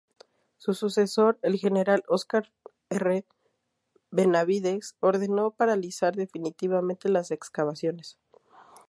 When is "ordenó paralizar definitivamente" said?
4.99-7.07